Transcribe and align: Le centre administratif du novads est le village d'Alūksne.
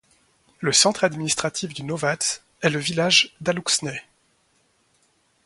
Le 0.61 0.71
centre 0.73 1.03
administratif 1.03 1.75
du 1.75 1.83
novads 1.83 2.39
est 2.61 2.71
le 2.71 2.79
village 2.79 3.35
d'Alūksne. 3.39 4.01